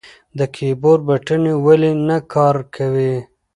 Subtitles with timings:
[0.37, 3.13] د کیبورډ بټنې ولې نه کار کوي؟